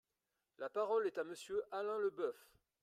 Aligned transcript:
La 0.57 0.67
parole 0.67 1.05
est 1.05 1.19
à 1.19 1.23
Monsieur 1.23 1.61
Alain 1.71 1.99
Leboeuf. 1.99 2.49